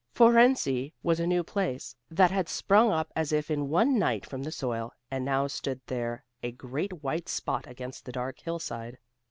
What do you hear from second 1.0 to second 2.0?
was a new place,